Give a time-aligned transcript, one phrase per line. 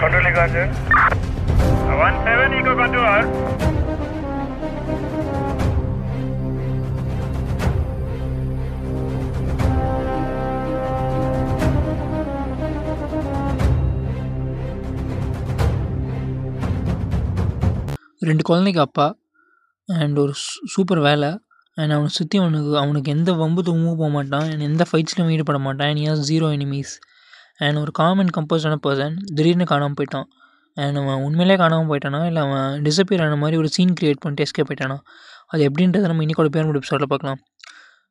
[0.00, 0.72] Control Echo 17
[2.58, 3.24] Echo Control.
[18.20, 19.16] ரெண்டு குழந்தைக்கு அப்பா
[19.88, 20.32] அண்ட் ஒரு
[20.74, 21.38] சூப்பர் வேலை.
[21.76, 25.88] அண்ட் அவனை சுற்றி அவனுக்கு அவனுக்கு எந்த வம்பு தூங்கவும் போக மாட்டான் அண்ட் எந்த ஃபைட்ஸ்லையும் ஈடுபட மாட்டான்
[25.88, 27.00] and he has zero enemies
[27.66, 30.28] and ஒரு காம் அண்ட் கம்போஸான பர்சன் திடீர்னு காணாமல் போயிட்டான்.
[30.76, 32.20] அண்ட் அவன் உண்மையிலே காணாமல் போயிட்டானா?
[32.30, 34.98] இல்லை அவன் டிசப்பியர் ஆன மாதிரி ஒரு சீன் க்ரியேட் பண்ணிட்டு எஸ்கேப் போயிட்டானா
[35.52, 37.40] அது எப்படின்றத நம்ம இன்னைக்கோட பேர் முடிப்பு சொல்ல பார்க்கலாம்.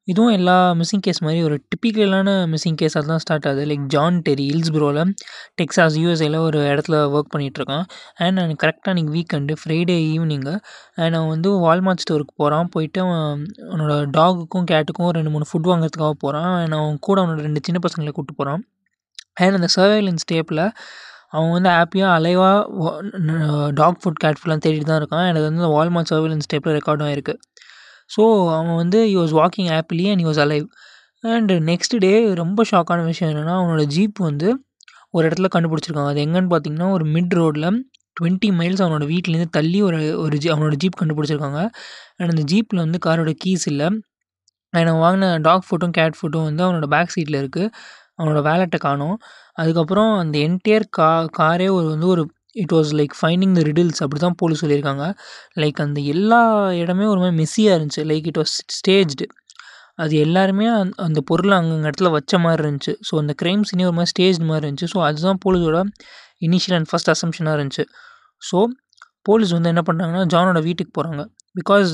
[0.08, 3.64] இதுவும் எல்லா மிஸ்ஸிங் கேஸ் மாதிரி ஒரு டிப்பிக்கலான மிஸ்ஸிங் கேஸாக தான் ஸ்டார்ட் ஆகுது.
[3.72, 5.12] லைக் ஜான் டெரி ஹில்ஸ்ப்ரோவில்
[5.60, 7.84] டெக்ஸாஸ் யூஎஸ்ஏல ஒரு இடத்துல ஒர்க் பண்ணிகிட்ருக்கான்
[8.24, 10.56] அண்ட் நான் கரெக்டாக அன்றைக்கி வீக்கெண்டு ஃப்ரைடே ஈவினிங்கு
[11.02, 16.16] அண்ட் அவன் வந்து வால்மார்ட் ஸ்டோருக்கு போகிறான் போயிட்டு அவன் அவனோட டாகுக்கும் கேட்டுக்கும் ரெண்டு மூணு ஃபுட் வாங்குறதுக்காக
[16.26, 18.64] போகிறான் அண்ட் அவன் கூட அவனோட ரெண்டு சின்ன பசங்களை கூப்பிட்டு போகிறான்
[19.44, 20.64] அண்ட் அந்த சர்வைலன்ஸ் டேப்பில்
[21.36, 22.92] அவன் வந்து ஹாப்பியாக அலைவாக
[23.80, 25.26] டாக் ஃபுட் கேட் ஃபுட்லாம் தேடிட்டு தான் இருக்கான்.
[25.32, 27.36] எனக்கு வந்து அந்த வால்மார்ட் சர்வைலன்ஸ் டேப்பில் ரெக்கார்டும் ஆயிருக்கு.
[28.16, 28.22] ஸோ
[28.58, 30.66] அவன் வந்து you was walking happily and you was alive
[31.34, 34.50] and next day ரொம்ப ஷாக்கான விஷயம் என்னென்னா அவனோட ஜீப் வந்து
[35.16, 37.70] ஒரு இடத்துல கண்டுபிடிச்சிருக்காங்க அது எங்கன்னு பார்த்தீங்கன்னா ஒரு மிட் ரோட்டில்
[38.18, 41.60] டுவெண்ட்டி மைல்ஸ் அவனோட வீட்டிலேருந்து தள்ளி ஒரு ஒரு ஜி அவனோட ஜீப் கண்டுபிடிச்சிருக்காங்க.
[42.20, 43.88] அண்ட் அந்த ஜீப்பில் வந்து காரோட கீஸ் இல்லை.
[44.74, 47.70] அண்ட் அவன் வாங்கின டாக் ஃபுட்டும் கேட் ஃபுட்டும் வந்து அவனோட பேக் சீட்டில் இருக்குது
[48.20, 49.16] அவனோட வேலெட்டை காணும்.
[49.62, 52.24] அதுக்கப்புறம் அந்த என்டையர் கா காரே ஒரு வந்து ஒரு
[52.64, 55.06] it was like finding the riddles அப்படி தான் போலீஸ் சொல்லியிருக்காங்க.
[55.62, 56.42] லைக் அந்த எல்லா
[56.82, 58.04] இடமே ஒரு மாதிரி மெஸ்ஸியாக இருந்துச்சு.
[58.12, 59.28] லைக் இட் வாஸ் ஸ்டேஜ்டு
[60.04, 62.94] அது எல்லாருமே அந் அந்த பொருளை அங்கங்க இடத்துல வச்ச மாதிரி இருந்துச்சு.
[63.08, 64.90] ஸோ அந்த க்ரைம் சீனே ஒரு மாதிரி ஸ்டேஜ் மாதிரி இருந்துச்சு.
[64.94, 65.80] ஸோ அதுதான் போலீஸோட
[66.48, 67.86] இனிஷியல் அண்ட் ஃபஸ்ட் அசம்ஷனாக இருந்துச்சு.
[68.42, 68.60] ஸோ
[69.26, 71.24] போலீஸ் வந்து என்ன பண்ணுறாங்கன்னா ஜானோட வீட்டுக்கு போகிறாங்க
[71.60, 71.92] பிகாஸ்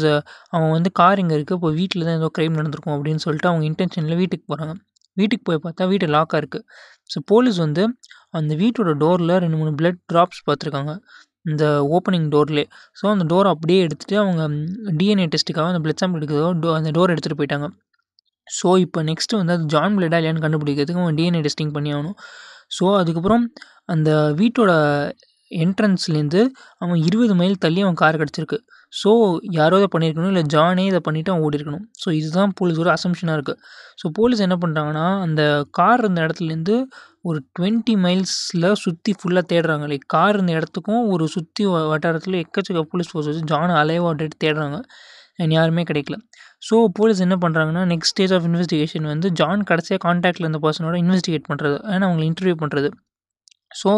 [0.55, 4.19] அவன் வந்து கார் இங்கே இருக்குது இப்போ வீட்டில் தான் ஏதோ க்ரைம் நடந்திருக்கும் அப்படின்னு சொல்லிட்டு அவங்க இன்டென்ஷனில்
[4.21, 4.73] வீட்டுக்கு போகிறாங்க
[5.19, 6.65] வீட்டுக்கு போய் பார்த்தா வீட்டு லாக்காக இருக்குது
[7.13, 7.83] ஸோ போலீஸ் வந்து
[8.39, 10.93] அந்த வீட்டோட டோரில் ரெண்டு மூணு பிளட் ட்ராப்ஸ் பார்த்துருக்காங்க.
[11.51, 12.67] இந்த ஓப்பனிங் டோர்லேயே
[12.99, 14.43] ஸோ அந்த டோரை அப்படியே எடுத்துகிட்டு அவங்க
[15.01, 17.67] டிஎன்ஏ டெஸ்ட்டுக்காக அந்த பிளட் சாம்பிள் எடுக்கிறதோ டோ அந்த டோர் எடுத்துகிட்டு போயிட்டாங்க.
[18.47, 22.17] ஸோ இப்போ நெக்ஸ்ட்டு வந்து அது ஜான் பிளட்டா இல்லையான்னு கண்டுபிடிக்கிறதுக்கு அவன் டிஎன்ஏ டெஸ்டிங் பண்ணி ஆகணும்.
[22.77, 23.43] ஸோ அதுக்கப்புறம்
[23.93, 24.09] அந்த
[24.41, 24.71] வீட்டோட
[25.51, 26.41] என்ட்ரன்ஸ்லேருந்து
[26.77, 28.57] அவன் இருபது மைல் தள்ளி அவன் கார் கிடச்சிருக்கு.
[28.93, 29.11] ஸோ
[29.57, 33.59] யாரோ இதை பண்ணியிருக்கணும் இல்லை ஜானே இதை பண்ணிவிட்டு அவன் ஓடி இருக்கணும் ஸோ இதுதான் போலீஸோட அசம்ஷனாக இருக்குது
[34.01, 35.41] ஸோ போலீஸ் என்ன பண்ணுறாங்கன்னா அந்த
[35.79, 36.75] கார் இருந்த இடத்துலேருந்து
[37.29, 39.85] ஒரு டுவெண்ட்டி மைல்ஸில் சுற்றி ஃபுல்லாக தேடுறாங்க.
[39.91, 41.63] லைக் கார் இருந்த இடத்துக்கும் ஒரு சுற்றி
[41.93, 44.79] வட்டாரத்தில் எக்கச்சக்க போலீஸ் ஃபோர்ஸ் வச்சு ஜானை அலைவாட்டு தேடுறாங்க.
[45.39, 46.17] அண்ட் யாருமே கிடைக்கல.
[46.67, 51.49] ஸோ போலீஸ் என்ன பண்ணுறாங்கன்னா நெக்ஸ்ட் ஸ்டேஜ் ஆஃப் இன்வெஸ்டிகேஷன் வந்து ஜான் கடைசியாக காண்டாக்டில் இருந்த பர்சனோட இன்வெஸ்டிகேட்
[51.51, 52.89] பண்ணுறது ஏன்னா அவங்களை இன்டர்வியூ பண்ணுறது
[53.71, 53.89] ஸோ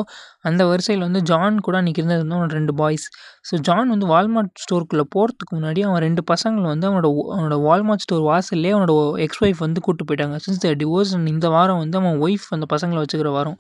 [0.47, 3.05] அந்த வரிசையில் வந்து ஜான் கூட அன்றைக்கி இருந்தது வந்து அவனோட ரெண்டு பாய்ஸ்
[3.50, 8.23] ஸோ ஜான் வந்து வால்மார்ட் ஸ்டோருக்குள்ளே போகிறதுக்கு முன்னாடி அவன் ரெண்டு பசங்களை வந்து அவனோட அவனோட வால்மார்ட் ஸ்டோர்
[8.29, 8.94] வாசல்லே அவனோட
[9.25, 10.38] எக்ஸ் ஒய்ஃப் வந்து கூப்பிட்டு போயிட்டாங்க.
[10.45, 13.59] சின்ஸ் த டிவோர்ஸ் இந்த வாரம் வந்து அவன் ஒய்ஃப் அந்த பசங்களை வச்சுக்கிற வாரம்.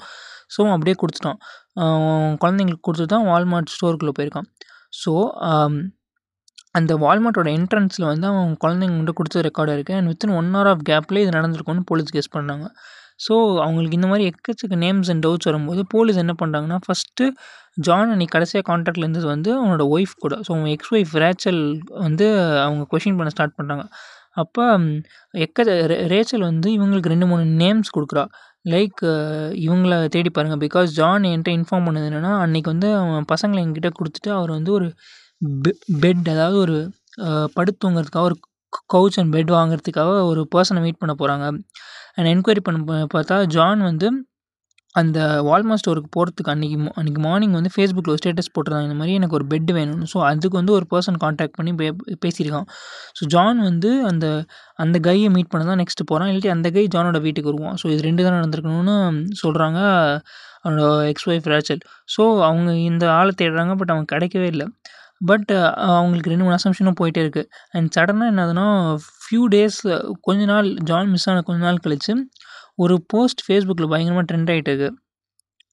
[0.53, 1.39] ஸோ அவன் அப்படியே கொடுத்துட்டான்.
[2.43, 4.49] குழந்தைங்களுக்கு கொடுத்து தான் வால்மார்ட் ஸ்டோருக்குள்ளே போயிருக்கான்.
[5.01, 5.13] ஸோ
[5.51, 5.75] um,
[6.77, 10.83] அந்த வால்மார்ட்டோட என்ட்ரன்ஸில் வந்து அவன் குழந்தைங்க மட்டும் கொடுத்த ரெக்கார்டாக இருக்குது and within one hour of
[10.89, 12.65] கேப்லேயே இது நடந்திருக்கும்னு போலீஸ் கெஸ் பண்ணாங்க.
[13.19, 13.33] ஸோ
[13.63, 17.25] அவங்களுக்கு இந்த மாதிரி எக்கச்சக்க நேம்ஸ் அண்ட் டவுட்ஸ் வரும்போது போலீஸ் என்ன பண்ணுறாங்கன்னா ஃபஸ்ட்டு
[17.77, 20.33] ஜான் அன்னைக்கு கடைசியாக காண்டாக்டில் இருந்தது வந்து அவனோட ஒய்ஃப் கூட.
[20.45, 21.61] ஸோ அவங்க எக்ஸ் ஒய்ஃப் ரேச்சல்
[22.05, 22.27] வந்து
[22.65, 23.85] அவங்க கொஷின் பண்ண ஸ்டார்ட் பண்ணுறாங்க
[24.35, 24.63] அப்போ
[25.45, 25.63] எக்க
[26.13, 28.23] ரேச்சல் வந்து இவங்களுக்கு ரெண்டு மூணு நேம்ஸ் கொடுக்குறா.
[28.65, 29.01] லைக்
[29.65, 34.31] இவங்கள தேடி பாருங்கள் பிகாஸ் ஜான் என்கிட்ட இன்ஃபார்ம் பண்ணது என்னென்னா அன்றைக்கி வந்து அவன் பசங்களை என்கிட்ட கொடுத்துட்டு
[34.37, 34.87] அவர் வந்து ஒரு
[35.63, 35.71] பெ
[36.03, 36.77] பெட் அதாவது ஒரு
[37.57, 38.37] படுத்துங்கிறதுக்காக ஒரு
[38.93, 41.45] கவுச் அண்ட் பெட் வாங்குறதுக்காக ஒரு பர்சனை மீட் பண்ண போகிறாங்க
[42.17, 44.07] அண்ட் என்கொயரி பண்ண பார்த்தா ஜான் வந்து
[44.95, 48.87] அந்த வால்மார்ட் ஸ்டோருக்கு போகிறதுக்கு அன்றைக்கி அன்றைக்கி மார்னிங் வந்து ஃபேஸ்புக்கில் ஒரு ஸ்டேட்டஸ் போட்டிருந்தாங்க.
[48.89, 50.07] இந்த மாதிரி எனக்கு ஒரு பெட் வேணும்னு.
[50.13, 51.87] ஸோ அதுக்கு வந்து ஒரு பர்சன் காண்டாக்ட் பண்ணி பே
[52.25, 52.67] பேசியிருக்கான்.
[53.17, 54.25] ஸோ ஜான் வந்து அந்த
[54.79, 57.77] அந்த கையை மீட் பண்ண தான் நெக்ஸ்ட்டு போகிறான் இல்லாட்டி அந்த கை ஜானோட வீட்டுக்கு வருவான்.
[57.81, 58.95] ஸோ இது ரெண்டு தான் நடந்திருக்கணும்னு
[59.43, 59.79] சொல்கிறாங்க
[60.65, 61.81] அவனோட எக்ஸ் ஒய்ஃப் ரேச்சல்
[62.15, 64.67] ஸோ அவங்க இந்த ஆளை தேடுறாங்க பட் அவங்க கிடைக்கவே இல்லை.
[65.21, 65.51] பட்
[65.91, 68.67] அவங்களுக்கு ரெண்டு மூணு அசம்ஷனும் போயிட்டே இருக்குது அண்ட் சடனாக என்ன ஆகுதுன்னா
[69.21, 69.79] ஃபியூ டேஸ்
[70.21, 72.15] கொஞ்ச நாள் ஜான் மிஸ் ஆன கொஞ்ச நாள் கழித்து
[72.75, 74.95] ஒரு போஸ்ட் ஃபேஸ்புக்கில் பயங்கரமாக ட்ரெண்ட் ஆகிட்டு இருக்குது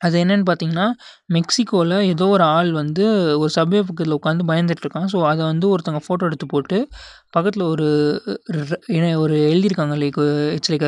[0.01, 0.87] அது என்னென்னு பார்த்தீங்கன்னா
[1.33, 3.05] மெக்சிகோவில் ஏதோ ஒரு ஆள் வந்து
[3.43, 6.79] ஒரு சப்வே பக்கத்தில் உட்காந்து பயந்துட்டுருக்கான் ஸோ அதை வந்து ஒருத்தவங்க ஃபோட்டோ எடுத்து போட்டு
[7.37, 7.87] பக்கத்தில் ஒரு
[9.23, 9.95] ஒரு எழுதியிருக்காங்க.
[10.03, 10.19] Like
[10.57, 10.87] it's like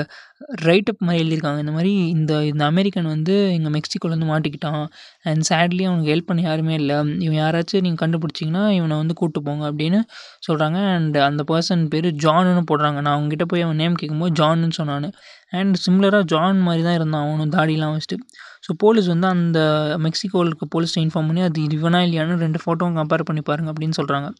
[0.67, 1.61] write up மாதிரி எழுதியிருக்காங்க.
[1.65, 4.83] இந்த மாதிரி இந்த இந்த அமெரிக்கன் வந்து எங்கள் மெக்சிகோலேருந்து மாட்டிக்கிட்டான்.
[5.25, 6.97] அண்ட் சேட்லி அவனுக்கு ஹெல்ப் பண்ண யாருமே இல்லை.
[7.27, 10.01] இவன் யாராச்சும் நீங்கள் கண்டுபிடிச்சிங்கன்னா இவனை வந்து கூப்பிட்டு போங்க அப்படின்னு
[10.49, 12.99] சொல்கிறாங்க அண்ட் அந்த பர்சன் பேர் ஜான்னு போடுறாங்க.
[13.01, 15.09] நான் அவங்ககிட்ட போய் அவன் நேம் கேட்கும்போது ஜான்னு சொன்னான்.
[15.53, 17.25] அண்ட் சிம்லராக ஜான் மாதிரி தான் இருந்தான்.
[17.27, 18.19] அவனும் தாடிலாம் வச்சுட்டு.
[18.63, 19.59] ஸோ போலீஸ் வந்து அந்த
[20.07, 24.31] மெக்சிகோவில் இருக்க போலீஸ்ட்டை இன்ஃபார்ம் பண்ணி அது இவனா இல்லையான்னு ரெண்டு ஃபோட்டோவும் கம்பேர் பண்ணி பாருங்க அப்படின்னு சொல்கிறாங்க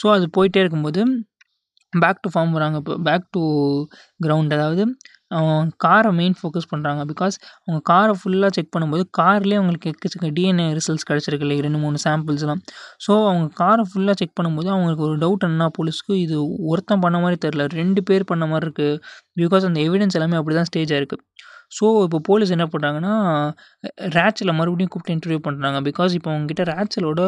[0.00, 1.02] ஸோ அது போயிட்டே இருக்கும்போது
[1.92, 2.94] பேக் டு ஃபார்ம் வராங்க இப்போ.
[3.04, 3.42] பேக் டு
[4.20, 4.82] கிரவுண்ட் அதாவது
[5.30, 10.66] அவங்க காரை மெயின் ஃபோக்கஸ் பண்ணுறாங்க பிகாஸ் அவங்க காரை ஃபுல்லாக செக் பண்ணும்போது கார்லேயே அவங்களுக்கு எக்கச்சக்க டிஎன்ஏ
[10.74, 12.60] ரிசல்ட்ஸ் கிடச்சிருக்கு இல்லை ரெண்டு மூணு சாம்பிள்ஸ்லாம்
[13.06, 16.36] ஸோ அவங்க காரை ஃபுல்லாக செக் பண்ணும்போது அவங்களுக்கு ஒரு டவுட் என்ன போலீஸ்க்கு இது
[16.72, 19.00] ஒருத்தன் பண்ண மாதிரி தெரில ரெண்டு பேர் பண்ண மாதிரி இருக்குது
[19.36, 21.24] பிகாஸ் அந்த எவிடன்ஸ் எல்லாமே அப்படி தான் ஸ்டேஜாக இருக்குது
[21.72, 23.14] ஸோ இப்போ போலீஸ் என்ன பண்ணுறாங்கன்னா
[24.16, 27.20] ரேச்சலை மறுபடியும் கூப்பிட்டு இன்டர்வியூ பண்ணுறாங்க பிகாஸ் இப்போ அவங்ககிட்ட ரேச்சலோட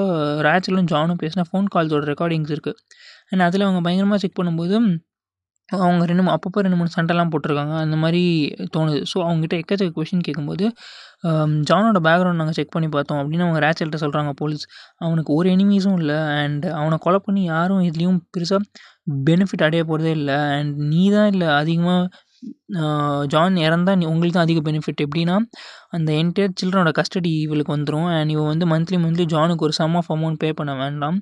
[0.49, 2.81] ரேச்சலும் ஜானும் பேசினா ஃபோன் கால்ஸோட ரெக்கார்டிங்ஸ் இருக்குது
[3.33, 4.77] அண்ட் அதில் அவங்க பயங்கரமாக செக் பண்ணும்போது
[5.69, 7.75] அவங்க ரெண்டு அப்பப்போ ரெண்டு மூணு சண்டைலாம் போட்டிருக்காங்க.
[7.85, 8.23] அந்த மாதிரி
[8.75, 9.01] தோணுது.
[9.11, 10.65] ஸோ அவங்ககிட்ட எக்கச்சக்க கொஷின் கேட்கும்போது
[11.69, 13.21] ஜானோட பேக்ரவுண்ட் நாங்கள் செக் பண்ணி பார்த்தோம்.
[13.23, 14.65] அப்படின்னு அவங்க ரேச்சல்கிட்ட சொல்கிறாங்க போலீஸ்
[15.05, 16.19] அவனுக்கு ஒரு எனிமீஸும் இல்லை.
[16.43, 18.63] அண்ட் அவனை கொலை பண்ணி யாரும் இதுலேயும் பெருசாக
[19.29, 20.39] பெனிஃபிட் அடைய போகிறதே இல்லை.
[20.59, 22.03] அண்ட் நீ தான் இல்லை அதிகமாக
[23.33, 25.37] ஜான் இறந்தா நீ உங்களுக்கு தான் அதிக பெனிஃபிட் எப்படின்னா
[25.97, 30.11] அந்த என்டையர் சில்ட்ரனோட கஸ்டடி இவளுக்கு வந்துடும் அண்ட் இவள் வந்து மந்த்லி மந்த்லி ஜானுக்கு ஒரு சம் ஆஃப்
[30.17, 31.19] அமௌண்ட் பே பண்ண வேண்டாம்.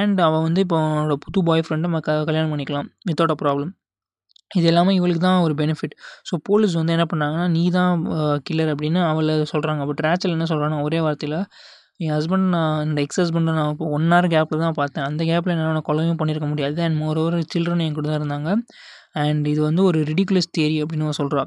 [0.00, 2.88] அண்ட் அவள் வந்து இப்போ அவனோட புது பாய் ஃப்ரெண்டை க கல்யாணம் பண்ணிக்கலாம்.
[3.10, 3.72] வித்தவுட் அ ப்ராப்ளம்
[4.50, 5.92] இது எல்லாமே இவளுக்கு தான் ஒரு பெனிஃபிட்
[6.28, 7.92] ஸோ போலீஸ் வந்து என்ன பண்ணாங்கன்னா நீ தான்
[8.48, 11.38] கில்லர் அப்படின்னு அவளை சொல்கிறாங்க பட் ரேச்சல் என்ன சொல்கிறான்னா ஒரே வார்த்தையில்
[12.04, 15.06] என் ஹஸ்பண்ட் நான் இந்த எக்ஸ் ஹஸ்பண்டை நான் இப்போ ஒன் ஹவர் கேப்பில் தான் பார்த்தேன்.
[15.08, 16.78] அந்த கேப்பில் என்னால் கொலையும் பண்ணியிருக்க முடியாது.
[16.86, 18.50] அண்ட் மோர் ஓவர் சில்ட்ரன் என் கூட தான் இருந்தாங்க.
[19.16, 21.44] அண்ட் இது வந்து ஒரு ரிடிகுலஸ் தியரி அப்படின்னு அவ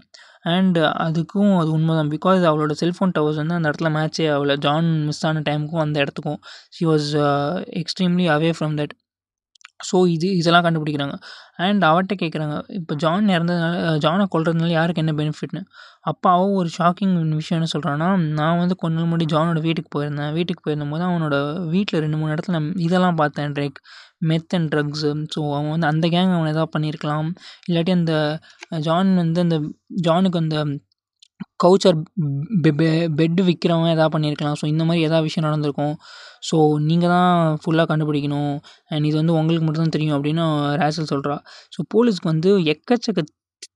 [0.54, 4.58] அண்ட் அதுக்கும் அது உண்மை தான் பிகாஸ் அவளோட செல்ஃபோன் டவர்ஸ் வந்து அந்த இடத்துல மேட்சே ஆகல.
[4.58, 6.40] ஜான் மிஸ் ஆன டைமுக்கும் அந்த இடத்துக்கும்.
[6.70, 7.10] She was
[7.82, 8.94] extremely away from that
[9.90, 11.16] so இது இதெல்லாம் கண்டுபிடிக்கிறாங்க.
[11.66, 13.74] அண்ட் அவர்கிட்ட கேட்குறாங்க இப்போ ஜான் இறந்ததுனால
[14.06, 15.62] ஜானை கொல்றதுனால யாருக்கு என்ன பெனிஃபிட்னு
[16.12, 18.08] அப்பாவும் ஒரு ஷாக்கிங் விஷயம் என்ன சொல்கிறான்னா
[18.40, 20.32] நான் வந்து கொஞ்ச நாள் முன்னாடி ஜானோட வீட்டுக்கு போயிருந்தேன்.
[20.38, 21.36] வீட்டுக்கு போயிருந்தபோது அவனோட
[21.76, 23.54] வீட்டில் ரெண்டு மூணு இடத்துல நான் இதெல்லாம் பார்த்தேன்.
[23.58, 23.80] ட்ரைக்
[24.32, 27.30] மெத் அண்ட் ட்ரக்ஸு ஸோ அவன் வந்து அந்த கேங் அவன் எதாவது பண்ணியிருக்கலாம்.
[27.70, 28.14] இல்லாட்டி அந்த
[28.88, 29.58] ஜான் வந்து அந்த
[30.08, 30.58] ஜானுக்கு அந்த
[31.60, 31.98] கவுச்சர்
[33.20, 34.58] பெட்டு விற்கிறவன் எதாவது பண்ணியிருக்கலாம்.
[34.62, 35.96] ஸோ இந்த மாதிரி எதாவது விஷயம் நடந்திருக்கும்.
[36.50, 36.58] ஸோ
[36.90, 37.32] நீங்கள் தான்
[37.64, 38.54] ஃபுல்லாக கண்டுபிடிக்கணும்.
[38.94, 40.46] அண்ட் இது வந்து உங்களுக்கு மட்டும்தான் தெரியும் அப்படின்னு
[40.84, 41.38] ரேசல் சொல்கிறா
[41.76, 43.24] ஸோ போலீஸ்க்கு வந்து எக்கச்சக்க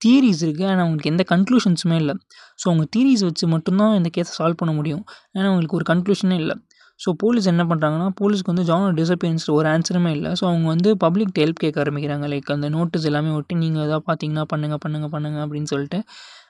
[0.04, 2.16] தியரிஸ் இருக்குது ஆனால் அவங்களுக்கு எந்த கன்க்ளூஷன்ஸுமே இல்லை.
[2.62, 5.04] ஸோ அவங்க தியரிஸ் வச்சு மட்டும்தான் இந்த கேஸை சால்வ் பண்ண முடியும்.
[5.36, 6.56] ஏன்னா அவங்களுக்கு ஒரு கன்க்ளூஷனே இல்லை.
[7.00, 10.30] ஸோ போலீஸ் என்ன பண்ணுறாங்கன்னா போலீஸ்க்கு வந்து ஜானோட டிசப்பியன்ஸ் ஒரு ஆன்சருமே இல்லை.
[10.40, 12.26] ஸோ அவங்க வந்து பப்ளிக் ஹெல்ப் கேட்க ஆரம்பிக்கிறாங்க.
[12.34, 16.00] லைக் அந்த நோட்டீஸ் எல்லாமே ஒட்டி நீங்கள் எதாவது பார்த்தீங்கன்னா பண்ணுங்கள் பண்ணுங்கள் பண்ணுங்கள் அப்படின்னு சொல்லிட்டு.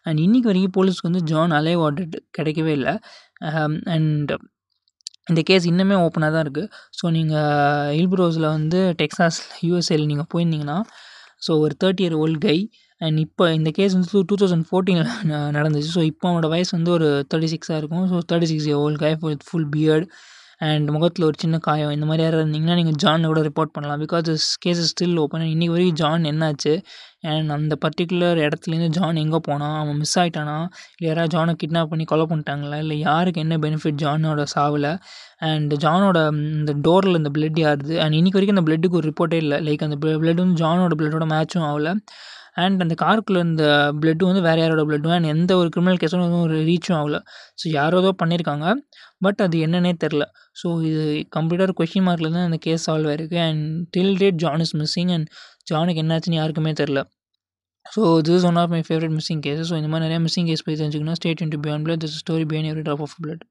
[0.07, 2.07] அண்ட் இன்றைக்கி வரைக்கும் போலீஸ்க்கு வந்து ஜான் அலைவ் ஆர்டர்
[2.37, 2.93] கிடைக்கவே இல்லை.
[3.49, 4.31] Um, அண்ட்
[5.31, 10.77] இந்த கேஸ் இன்னுமே ஓப்பனாக தான் இருக்குது ஸோ நீங்கள் ஹில்ப்ரோஸில் வந்து டெக்ஸாஸ் யூஎஸ்ஏல நீங்கள் போயிருந்தீங்கன்னா
[11.45, 12.57] ஸோ ஒரு thirty year old guy
[13.01, 15.09] and இப்போ இந்த கேஸ் வந்து டூ தௌசண்ட் ஃபோர்டீனில்
[15.57, 15.89] நடந்துச்சு.
[15.97, 18.05] ஸோ இப்போ அவனோட வயசு வந்து ஒரு தேர்ட்டி சிக்ஸாக இருக்கும்.
[18.11, 20.07] So thirty six year old guy with full beard
[20.59, 21.91] and முகத்தில் ஒரு சின்ன காயம்.
[21.91, 23.99] இந்த மாதிரி யாராவது இருந்தீங்கன்னா நீங்கள் ஜான் கூட ரிப்போர்ட் பண்ணலாம்.
[24.03, 26.73] Because this case is still open இன்றைக்கி வரைக்கும் ஜான் என்னாச்சு?
[27.21, 29.77] அண்ட் அந்த பர்டிகுலர் இடத்துலேருந்து ஜான் எங்கே போனான்?
[29.79, 30.57] அவன் மிஸ் ஆகிட்டானா
[30.97, 32.77] இல்லை யாராவது ஜானை கிட்னாப் பண்ணி கொலை பண்ணிட்டாங்களா?
[32.77, 34.89] இல்லை யாருக்கு என்ன பெனிஃபிட் ஜானோட சாவில்?
[35.49, 36.17] அண்ட் ஜானோட
[36.59, 37.95] இந்த டோரில் இந்த பிளட் யாருது?
[38.05, 39.59] அண்ட் இன்றைக்கி வரைக்கும் அந்த பிளட்டுக்கு ஒரு ரிப்போர்ட்டே இல்லை.
[39.69, 41.93] லைக் அந்த பிளட் வந்து ஜானோட பிளட்டோட மேட்சும் ஆகல.
[42.63, 43.63] அண்ட் அந்த காருக்குள்ளே இந்த
[44.01, 47.17] ப்ளட்டும் வந்து வேறு யாரோட பிளட்டும் அண்ட் எந்த ஒரு கிரிமினல் கேஸும் எதுவும் ஒரு ரீச்சும் ஆகல.
[47.61, 48.65] ஸோ யாரோ ஏதோ பண்ணியிருக்காங்க
[49.25, 50.23] பட் அது என்னன்னே தெரில
[50.61, 51.03] ஸோ இது
[51.37, 53.39] கம்ப்ளீட்டாக கொஷின் மார்க்கில் தான் அந்த கேஸ் சால்வ் ஆயிருக்கு.
[53.49, 53.63] And
[53.97, 55.29] till date John is missing and
[55.71, 57.01] ஜானுக்கு என்னாச்சுன்னு யாருக்குமே தெரில
[57.85, 60.65] so this is one of my favourite missing case so இந்த மாதிரி நிறையா மிஸ்ஸிங் கேஸ்
[60.67, 61.19] போய் தெரிஞ்சுக்கணும்.
[61.19, 63.43] State into to beyond blood this story beyond every drop of blood